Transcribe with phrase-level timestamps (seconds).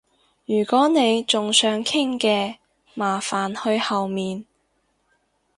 [0.47, 2.55] 如果你仲想傾嘅，
[2.95, 4.45] 麻煩去後面